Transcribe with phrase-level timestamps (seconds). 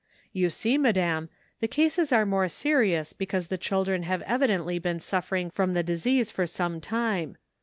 [0.41, 1.29] "You see, madam,
[1.59, 5.83] the cases are more serious because the children have evidently been suffer ing from the
[5.83, 7.37] disease for some time.